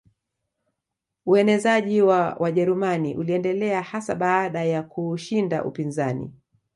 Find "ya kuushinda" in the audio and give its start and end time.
4.63-5.63